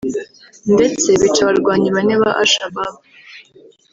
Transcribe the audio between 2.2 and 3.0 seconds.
ba Al-Shabaab